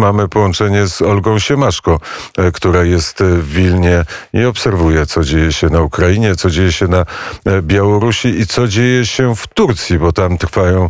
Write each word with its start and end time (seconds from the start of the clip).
Mamy 0.00 0.28
połączenie 0.28 0.86
z 0.86 1.02
Olgą 1.02 1.38
Siemaszko, 1.38 2.00
e, 2.38 2.52
która 2.52 2.84
jest 2.84 3.22
w 3.22 3.52
Wilnie 3.52 4.04
i 4.32 4.44
obserwuje, 4.44 5.06
co 5.06 5.24
dzieje 5.24 5.52
się 5.52 5.66
na 5.66 5.80
Ukrainie, 5.80 6.36
co 6.36 6.50
dzieje 6.50 6.72
się 6.72 6.88
na 6.88 7.04
Białorusi 7.62 8.28
i 8.28 8.46
co 8.46 8.68
dzieje 8.68 9.06
się 9.06 9.36
w 9.36 9.46
Turcji, 9.46 9.98
bo 9.98 10.12
tam 10.12 10.38
trwają 10.38 10.88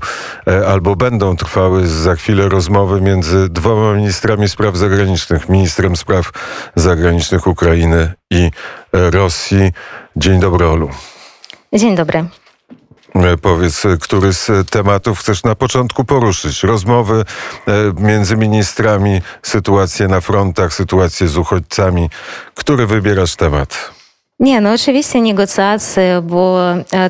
albo 0.69 0.97
będą 0.97 1.37
trwały 1.37 1.87
za 1.87 2.15
chwilę 2.15 2.49
rozmowy 2.49 3.01
między 3.01 3.49
dwoma 3.49 3.95
ministrami 3.95 4.49
spraw 4.49 4.77
zagranicznych, 4.77 5.49
ministrem 5.49 5.97
spraw 5.97 6.31
zagranicznych 6.77 7.47
Ukrainy 7.47 8.13
i 8.31 8.51
Rosji. 8.93 9.73
Dzień 10.17 10.41
dobry, 10.41 10.67
Olu. 10.67 10.91
Dzień 11.75 11.97
dobry. 11.97 12.25
E, 13.15 13.37
powiedz, 13.37 13.83
który 14.01 14.33
z 14.33 14.71
tematów 14.71 15.19
chcesz 15.19 15.43
na 15.43 15.55
początku 15.55 16.05
poruszyć? 16.05 16.63
Rozmowy 16.63 17.25
e, 17.67 17.73
między 18.03 18.37
ministrami, 18.37 19.23
sytuacje 19.43 20.09
na 20.09 20.21
frontach, 20.21 20.75
sytuacje 20.75 21.29
z 21.29 21.37
uchodźcami. 21.37 22.11
Który 22.55 22.87
wybierasz 22.87 23.37
temat? 23.37 24.00
Nie, 24.41 24.61
no 24.61 24.73
oczywiście 24.73 25.21
negocjacje, 25.23 26.23
bo 26.23 26.59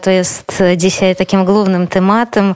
to 0.02 0.10
jest 0.10 0.62
dzisiaj 0.76 1.16
takim 1.16 1.44
głównym 1.44 1.86
tematem 1.86 2.54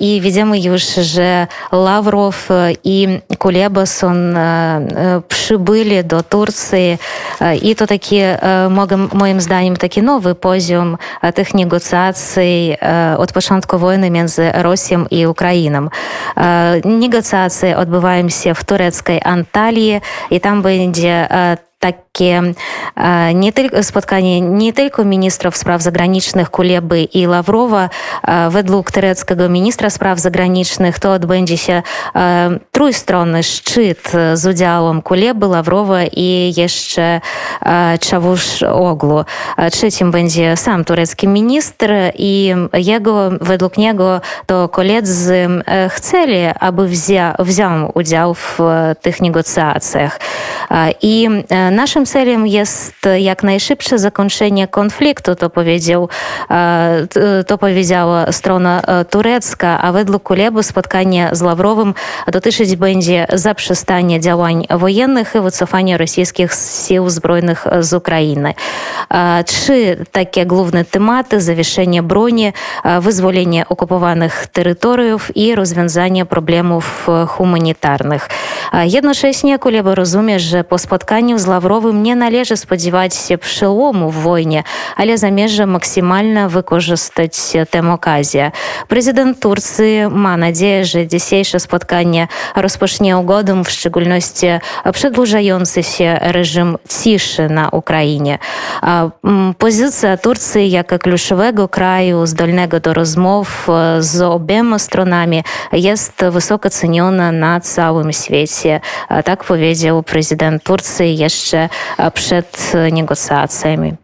i 0.00 0.20
widzimy 0.20 0.60
już, 0.60 0.82
że 0.84 1.46
Lawrow 1.72 2.48
i 2.84 3.08
Kuleba 3.38 3.86
są 3.86 4.12
przybyli 5.28 6.04
do 6.04 6.22
Turcji 6.22 6.98
i 7.62 7.76
to 7.76 7.86
taki, 7.86 8.16
moim 9.14 9.40
zdaniem, 9.40 9.76
taki 9.76 10.02
nowy 10.02 10.34
poziom 10.34 10.98
tych 11.34 11.54
negocjacji 11.54 12.76
od 13.18 13.32
początku 13.32 13.78
wojny 13.78 14.10
między 14.10 14.50
Rosją 14.54 15.04
i 15.10 15.26
Ukrainą. 15.26 15.88
Negocjacje 16.84 17.76
odbywają 17.76 18.28
się 18.28 18.54
w 18.54 18.64
tureckiej 18.64 19.20
Antalii 19.24 20.00
i 20.30 20.40
tam 20.40 20.62
będzie 20.62 21.28
nie 23.34 23.52
tylko 23.52 23.82
spotkanie 23.82 24.40
nie 24.40 24.72
tylko 24.72 25.04
ministrów 25.04 25.56
spraw 25.56 25.82
zagranicznych 25.82 26.50
Kuleby 26.50 27.02
i 27.02 27.26
Lawrowa. 27.26 27.88
Według 28.50 28.90
tureckiego 28.90 29.48
ministra 29.48 29.90
spraw 29.90 30.18
zagranicznych 30.18 30.98
to 30.98 31.12
odbędzie 31.12 31.58
się 31.58 31.82
trójstronny 32.72 33.42
szczyt 33.42 34.12
z 34.34 34.46
udziałem 34.46 35.02
Kuleby, 35.02 35.46
Lawrowa 35.46 36.04
i 36.04 36.52
jeszcze 36.56 37.20
Czawusz-Oglu. 38.00 39.24
Trzecim 39.72 40.10
będzie 40.10 40.56
sam 40.56 40.84
turecki 40.84 41.28
minister 41.28 41.90
i 42.18 42.54
jego, 42.74 43.30
według 43.40 43.78
niego 43.78 44.20
to 44.46 44.68
koledzy 44.68 45.48
chcieli, 45.88 46.38
aby 46.60 46.88
wziął 47.38 47.92
udział 47.94 48.34
w 48.34 48.58
tych 49.02 49.20
negocjacjach. 49.20 50.20
I 51.02 51.28
naszym 51.72 52.06
jak 53.18 53.42
najszybsze 53.42 53.98
zakończenie 53.98 54.68
konfliktu, 54.68 55.34
to 55.34 55.50
powiedział, 55.50 56.08
to 57.46 57.58
powiedziała 57.58 58.32
strona 58.32 58.82
turecka, 59.10 59.82
a 59.82 59.92
według 59.92 60.22
Kuleby 60.22 60.62
spotkanie 60.62 61.28
z 61.32 61.42
Lawrowym 61.42 61.94
dotyczyć 62.32 62.76
będzie 62.76 63.26
zaprzestania 63.32 64.18
działań 64.18 64.66
wojennych 64.70 65.34
i 65.34 65.40
wycofania 65.40 65.96
rosyjskich 65.96 66.52
sił 66.86 67.10
zbrojnych 67.10 67.66
z 67.80 67.92
Ukrainy. 67.92 68.54
Trzy 69.46 70.04
takie 70.12 70.46
główne 70.46 70.84
tematy: 70.84 71.40
zawieszenie 71.40 72.02
broni, 72.02 72.52
wyzwolenie 73.00 73.68
okupowanych 73.68 74.46
terytoriów 74.46 75.36
i 75.36 75.54
rozwiązanie 75.54 76.26
problemów 76.26 77.06
humanitarnych. 77.28 78.28
Jednocześnie 78.84 79.58
Kuleba 79.58 79.94
rozumie, 79.94 80.40
że 80.40 80.64
po 80.64 80.78
spotkaniu 80.78 81.38
z 81.38 81.46
Lawrowym 81.46 81.97
nie 82.02 82.16
należy 82.16 82.56
spodziewać 82.56 83.14
się 83.14 83.38
przełomu 83.38 84.10
w 84.10 84.22
wojnie, 84.22 84.62
ale 84.96 85.18
zamierza 85.18 85.66
maksymalnie 85.66 86.48
wykorzystać 86.48 87.32
tę 87.70 87.92
okazję. 87.92 88.50
Prezydent 88.88 89.40
Turcji 89.40 90.00
ma 90.10 90.36
nadzieję, 90.36 90.84
że 90.84 91.06
dzisiejsze 91.06 91.60
spotkanie 91.60 92.28
rozpocznie 92.56 93.18
ugodą, 93.18 93.64
w 93.64 93.70
szczególności 93.70 94.46
przedłużający 94.92 95.82
się 95.82 96.18
reżim 96.20 96.76
ciszy 97.02 97.48
na 97.48 97.68
Ukrainie. 97.68 98.38
Pozycja 99.58 100.16
Turcji 100.16 100.70
jako 100.70 100.98
kluczowego 100.98 101.68
kraju 101.68 102.26
zdolnego 102.26 102.80
do 102.80 102.94
rozmów 102.94 103.68
z 103.98 104.20
obiema 104.20 104.78
stronami 104.78 105.42
jest 105.72 106.24
wysoko 106.30 106.70
ceniona 106.70 107.32
na 107.32 107.60
całym 107.60 108.12
świecie. 108.12 108.80
Tak 109.24 109.44
powiedział 109.44 110.02
prezydent 110.02 110.62
Turcji 110.62 111.18
jeszcze 111.18 111.68
przed 112.14 112.72
negocjacjami. 112.92 113.94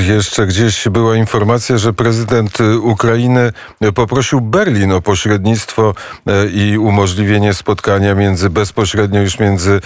Jeszcze 0.00 0.46
gdzieś 0.46 0.88
była 0.88 1.16
informacja, 1.16 1.78
że 1.78 1.92
prezydent 1.92 2.58
Ukrainy 2.82 3.52
poprosił 3.94 4.40
Berlin 4.40 4.92
o 4.92 5.00
pośrednictwo 5.00 5.94
i 6.52 6.78
umożliwienie 6.78 7.54
spotkania 7.54 8.14
między 8.14 8.50
bezpośrednio 8.50 9.20
już 9.20 9.38
między, 9.38 9.80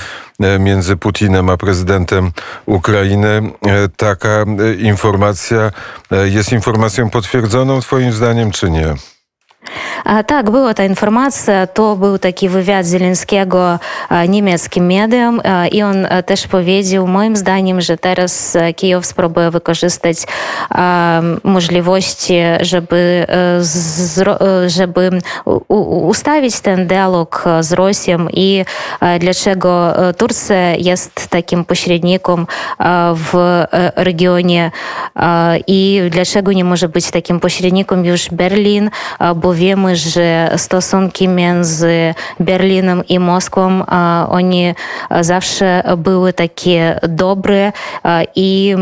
między 0.59 0.97
Putinem 0.97 1.51
a 1.51 1.57
prezydentem 1.57 2.33
Ukrainy. 2.67 3.51
Taka 3.97 4.45
informacja 4.79 5.71
jest 6.25 6.53
informacją 6.53 7.11
potwierdzoną 7.11 7.81
Twoim 7.81 8.13
zdaniem, 8.13 8.51
czy 8.51 8.71
nie? 8.71 8.95
Tak, 10.27 10.51
była 10.51 10.75
ta 10.75 10.85
informacja. 10.85 11.67
To 11.67 11.97
był 11.97 12.19
taki 12.19 12.49
wywiad 12.49 12.87
Zielinskiego 12.87 13.79
niemieckim 14.29 14.87
medium 14.87 15.41
i 15.73 15.83
on 15.83 16.07
też 16.27 16.47
powiedział, 16.47 17.07
moim 17.07 17.37
zdaniem, 17.37 17.81
że 17.81 17.97
teraz 17.97 18.57
Kijów 18.77 19.07
spróbuje 19.07 19.51
wykorzystać 19.51 20.17
możliwości, 21.45 22.35
żeby, 22.61 23.27
ustawić 25.89 26.61
ten 26.61 26.87
dialog 26.87 27.45
z 27.61 27.73
Rosją 27.73 28.27
i 28.33 28.65
dlaczego 29.21 29.95
Turcja 30.17 30.75
jest 30.75 31.29
takim 31.29 31.65
pośrednikiem 31.65 32.47
w 33.15 33.63
regionie 33.97 34.71
i 35.67 36.03
dlaczego 36.11 36.53
nie 36.53 36.65
może 36.65 36.89
być 36.89 37.11
takim 37.11 37.41
pośrednikiem 37.41 38.05
już 38.05 38.29
Berlin, 38.31 38.91
bo 39.37 39.55
wiemy, 39.69 39.97
że 39.97 40.51
stosunki 40.57 41.29
między 41.29 42.15
Berlinem 42.41 43.03
i 43.09 43.19
Moskwą, 43.19 43.87
oni 44.29 44.75
zawsze 45.21 45.83
były 45.97 46.33
takie 46.33 47.01
dobre 47.09 47.73
i 48.35 48.77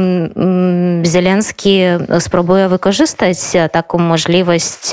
Zelenski 1.03 1.81
spróbuje 2.19 2.69
wykorzystać 2.69 3.39
taką 3.73 3.99
możliwość, 3.99 4.91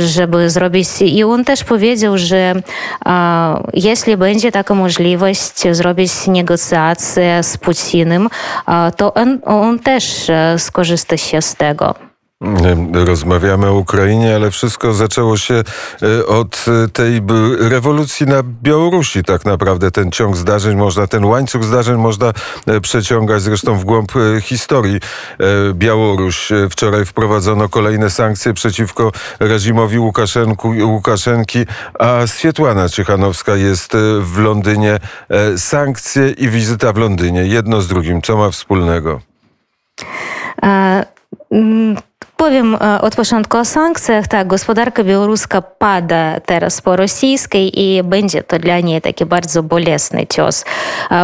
żeby 0.00 0.50
zrobić 0.50 0.88
i 1.02 1.24
on 1.24 1.44
też 1.44 1.64
powiedział, 1.64 2.18
że 2.18 2.54
jeśli 3.74 4.16
będzie 4.16 4.52
taka 4.52 4.74
możliwość 4.74 5.74
zrobić 5.76 6.26
negocjacje 6.26 7.42
z 7.42 7.56
Putinem, 7.56 8.28
to 8.96 9.14
on 9.44 9.78
też 9.78 10.30
skorzysta 10.58 11.16
się 11.16 11.42
z 11.42 11.54
tego. 11.54 12.07
Rozmawiamy 12.92 13.66
o 13.66 13.74
Ukrainie, 13.74 14.36
ale 14.36 14.50
wszystko 14.50 14.92
zaczęło 14.92 15.36
się 15.36 15.54
e, 16.02 16.26
od 16.26 16.64
e, 16.84 16.88
tej 16.88 17.22
rewolucji 17.60 18.26
na 18.26 18.42
Białorusi. 18.62 19.24
Tak 19.24 19.44
naprawdę 19.44 19.90
ten 19.90 20.10
ciąg 20.10 20.36
zdarzeń 20.36 20.76
można, 20.76 21.06
ten 21.06 21.24
łańcuch 21.24 21.64
zdarzeń 21.64 21.96
można 21.96 22.32
e, 22.66 22.80
przeciągać 22.80 23.42
zresztą 23.42 23.78
w 23.78 23.84
głąb 23.84 24.12
historii. 24.42 25.00
Białoruś. 25.74 26.48
Wczoraj 26.70 27.04
wprowadzono 27.04 27.68
kolejne 27.68 28.10
sankcje 28.10 28.54
przeciwko 28.54 29.12
reżimowi 29.40 29.98
Łukaszenku, 29.98 30.74
Łukaszenki, 30.82 31.64
a 31.98 32.26
Swietłana 32.26 32.88
Ciechanowska 32.88 33.56
jest 33.56 33.92
w 34.20 34.38
Londynie. 34.38 34.98
Sankcje 35.56 36.30
i 36.30 36.48
wizyta 36.48 36.92
w 36.92 36.96
Londynie. 36.96 37.46
Jedno 37.46 37.80
z 37.80 37.88
drugim. 37.88 38.22
Co 38.22 38.36
ma 38.36 38.50
wspólnego? 38.50 39.20
A, 40.62 41.02
mm 41.50 42.07
Powiem 42.38 42.76
od 43.00 43.16
początku 43.16 43.56
o 43.56 43.64
sankcjach. 43.64 44.28
Tak, 44.28 44.46
gospodarka 44.46 45.04
białoruska 45.04 45.62
pada 45.62 46.40
teraz 46.46 46.80
po 46.80 46.96
rosyjskiej 46.96 47.80
i 47.80 48.02
będzie 48.02 48.42
to 48.42 48.58
dla 48.58 48.80
niej 48.80 49.00
taki 49.00 49.26
bardzo 49.26 49.62
bolesny 49.62 50.26
cios, 50.26 50.64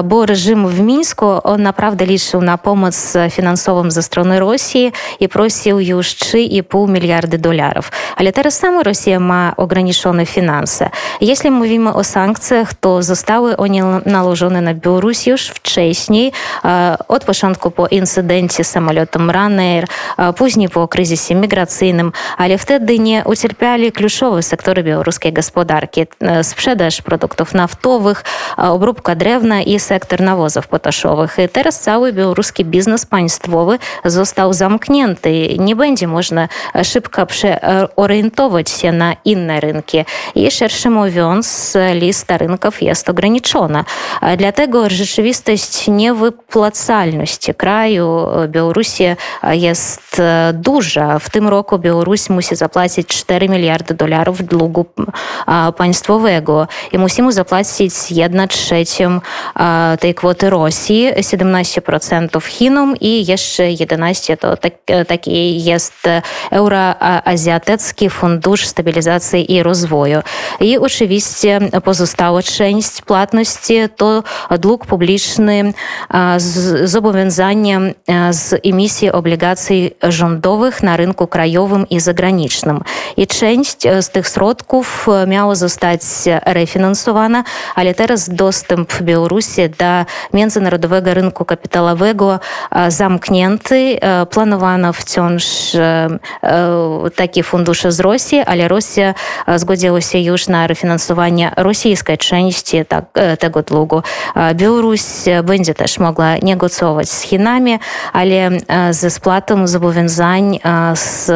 bo 0.05 0.27
reżim 0.27 0.69
w 0.69 0.81
Mińsku, 0.81 1.27
on 1.45 1.63
naprawdę 1.63 2.07
liczył 2.07 2.41
na 2.41 2.59
pomoc 2.59 3.13
finansową 3.31 3.91
ze 3.91 4.03
strony 4.03 4.41
Rosji 4.41 4.93
i 5.21 5.29
prosił 5.29 5.81
już 5.81 6.07
3,5 6.07 6.89
miliardy 6.89 7.39
dolarów. 7.39 7.93
Ale 8.17 8.33
teraz 8.33 8.59
sama 8.59 8.83
Rosja 8.83 9.21
ma 9.21 9.53
ograniczone 9.57 10.27
finanse. 10.27 10.91
Jeśli 11.21 11.51
mówimy 11.51 11.95
o 11.95 12.05
sankcjach, 12.05 12.75
to 12.75 13.03
zostały 13.03 13.57
one 13.57 14.01
nałożone 14.07 14.61
na 14.61 14.75
Białoruś 14.75 15.27
już 15.27 15.49
wcześniej, 15.49 16.33
od 17.09 17.25
początku 17.25 17.71
po 17.71 17.87
incydencie 17.87 18.65
samolotem 18.65 19.31
Ryanair, 19.31 19.87
później 20.37 20.69
po 20.69 20.89
po 21.05 21.07
kryzysie 21.07 21.35
migracyjnym, 21.35 22.13
ale 22.37 22.59
wtedy 22.59 22.99
nie 22.99 23.25
ucierpiali 23.25 23.93
kluczowe 23.93 24.43
sektory 24.43 24.83
białoruskiej 24.83 25.33
gospodarki. 25.33 26.07
Sprzedaż 26.43 27.03
produktów 27.03 27.55
naftowych, 27.55 28.25
obróbka 28.57 29.15
drewna 29.15 29.63
i 29.63 29.81
sektor 29.81 30.21
nawozów 30.21 30.67
potaszowych. 30.69 31.37
I 31.45 31.49
teraz 31.49 31.81
cały 31.81 32.13
białoruski 32.13 32.65
biznes 32.65 33.07
państwowy 33.07 33.79
został 34.05 34.53
zamknięty. 34.53 35.57
Nie 35.59 35.77
będzie 35.77 36.07
można 36.07 36.49
szybko 36.83 37.27
przeorientować 37.27 38.71
się 38.71 38.93
na 38.93 39.17
inne 39.25 39.61
rynki. 39.61 40.05
I 40.35 40.51
szersze 40.51 40.91
mówiąc, 40.91 41.77
lista 41.95 42.39
rynków 42.39 42.83
jest 42.83 43.09
ograniczona. 43.09 43.85
Dlatego 44.39 44.91
rzeczywistość 44.91 45.89
niewypłacalności 45.89 47.55
kraju 47.55 48.27
Białorusi 48.49 49.05
jest 49.51 50.23
duża. 50.53 50.94
Musi 52.31 52.57
zapłacić 52.57 53.09
4 53.09 53.49
miliardy 53.49 53.95
dolarów 53.95 54.45
długu 54.45 54.87
państwowego 55.77 56.69
i 56.93 56.99
musimy 56.99 57.33
zapłacić 57.33 57.95
1 58.11 58.49
trzecią 58.49 59.21
tej 60.01 60.15
kwoty 60.15 60.51
Rosji, 60.51 61.11
17% 61.17 62.43
Chinom 62.43 62.95
i 63.01 63.27
jeszcze 63.27 63.63
11% 63.63 64.37
to 64.37 64.57
tak, 64.57 64.73
taki 65.09 65.65
jest 65.65 65.95
Euroazjatycki 66.51 68.11
Fundusz 68.11 68.67
Stabilizacji 68.67 69.53
i 69.53 69.63
Rozwoju. 69.63 70.19
I 70.61 70.79
oczywiście 70.79 71.59
pozostała 71.85 72.43
część 72.43 73.03
płatności 73.03 73.79
to 73.97 74.23
dług 74.59 74.87
publiczny, 74.87 75.73
zobowiązania 76.85 77.81
z 78.31 78.61
emisji 78.67 79.13
obligacji 79.13 79.91
rządowych 80.03 80.83
na 80.85 80.97
rynku 80.97 81.27
krajowym 81.27 81.89
i 81.89 82.01
zagranicznym. 82.01 82.81
I 83.17 83.27
część 83.27 83.79
z 84.01 84.09
tych 84.09 84.29
środków 84.29 85.07
miała 85.27 85.55
zostać 85.55 86.01
refinansowana, 86.47 87.45
ale 87.75 87.95
teraz 87.95 88.29
dostęp 88.29 89.03
Białorusi 89.03 89.69
do 89.69 90.05
międzynarodowego 90.33 91.15
rynku 91.15 91.45
kapitałowego 91.45 92.41
zamknięty. 92.89 93.99
Planowano 94.31 94.93
wciąż 94.93 95.45
takie 97.17 97.43
fundusze 97.43 97.93
z 97.93 98.01
Rosji, 98.01 98.41
ale 98.41 98.69
Rosja 98.69 99.15
zgodziła 99.57 100.01
się 100.01 100.19
już 100.19 100.49
na 100.49 100.67
refinansowanie 100.67 101.53
rosyjskiej 101.57 102.19
części 102.19 102.85
tak, 102.85 103.05
tego 103.39 103.63
długu. 103.63 104.03
Białoruś 104.55 105.01
będzie 105.45 105.75
też 105.75 105.99
mogła 105.99 106.35
negocjować 106.43 107.09
z 107.09 107.23
Chinami, 107.23 107.79
ale 108.13 108.51
ze 108.91 109.11
spłatą 109.11 109.67
zobowiązań 109.67 110.59
z 110.95 111.31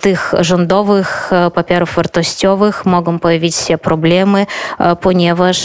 tych 0.00 0.34
rządowych 0.40 1.30
papierów 1.54 1.94
wartościowych 1.94 2.86
mogą 2.86 3.18
pojawić 3.18 3.56
się 3.56 3.78
problemy, 3.78 4.46
ponieważ 5.00 5.58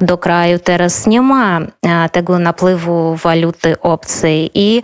do 0.00 0.18
kraju 0.18 0.58
teraz 0.58 1.06
nie 1.06 1.20
ma 1.22 1.60
tego 2.12 2.38
napływu 2.38 3.16
waluty 3.16 3.80
obcej 3.80 4.50
i 4.54 4.82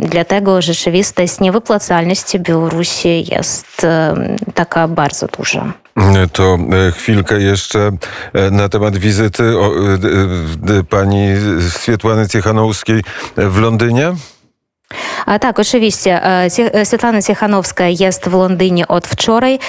dlatego 0.00 0.62
rzeczywistość 0.62 1.40
niewypłacalności 1.40 2.40
Białorusi 2.40 3.34
jest 3.34 3.86
taka 4.54 4.88
bardzo 4.88 5.26
duża. 5.26 5.72
To 6.32 6.58
chwilkę 6.96 7.40
jeszcze 7.40 7.90
na 8.50 8.68
temat 8.68 8.96
wizyty 8.96 9.54
pani 10.90 11.28
Swietłany 11.70 12.28
Cichanowskiej 12.28 13.02
w 13.36 13.58
Londynie. 13.58 14.12
Tak, 15.39 15.59
oczywiście. 15.59 16.21
Світлана 16.83 17.21
Тихановська 17.21 17.85
jest 17.85 18.29
w 18.29 18.33
Londynie 18.33 18.87
od 18.87 19.07
wczoraj 19.07 19.59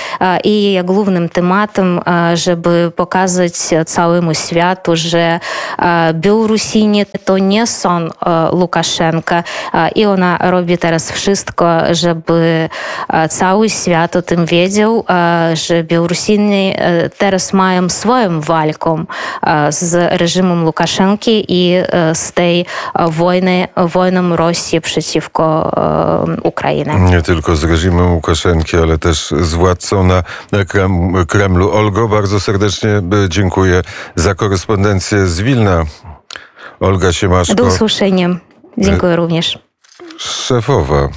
i 0.44 0.62
jej 0.62 0.84
głównym 0.84 1.28
tematem, 1.28 2.00
żeby 2.34 2.92
pokazać 2.96 3.52
całemu 3.86 4.34
światu, 4.34 4.96
że 4.96 5.40
Białorusini 6.14 7.06
to 7.24 7.38
nie 7.38 7.66
są 7.66 8.08
Łukaszenka 8.52 9.44
i 9.94 10.06
ona 10.06 10.38
robi 10.40 10.78
teraz 10.78 11.12
wszystko, 11.12 11.64
żeby 11.90 12.68
cały 13.30 13.70
świat 13.70 14.16
o 14.16 14.22
tym 14.22 14.46
wiedział, 14.46 15.04
że 15.54 15.84
Białorusini 15.84 16.74
teraz 17.18 17.52
mają 17.52 17.88
swoją 17.88 18.40
walką 18.40 19.04
z 19.68 20.20
reżimem 20.20 20.64
Łukaszenki 20.64 21.44
i 21.48 21.74
z 22.14 22.32
tej 22.32 22.66
wojny, 23.08 23.68
wojną 23.76 24.36
Rosji 24.36 24.80
przeciwko 25.13 25.71
Ukrainy. 26.43 26.99
Nie 26.99 27.21
tylko 27.21 27.55
z 27.55 27.63
reżimem 27.63 28.13
Łukaszenki, 28.13 28.77
ale 28.77 28.97
też 28.97 29.33
z 29.41 29.53
władcą 29.53 30.03
na 30.03 30.23
Kremlu. 31.27 31.71
Olgo, 31.71 32.07
bardzo 32.07 32.39
serdecznie 32.39 32.89
dziękuję 33.29 33.81
za 34.15 34.35
korespondencję 34.35 35.27
z 35.27 35.41
Wilna. 35.41 35.83
Olga 36.79 37.13
Siemaszko. 37.13 37.55
Do 37.55 37.63
usłyszenia. 37.63 38.29
Dziękuję 38.77 39.15
również. 39.15 39.59
Szefowa 40.17 41.09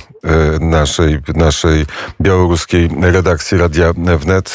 naszej, 0.61 1.19
naszej 1.35 1.87
białoruskiej 2.21 2.91
redakcji 3.01 3.59
Radia 3.59 3.93
Wnet. 3.93 4.45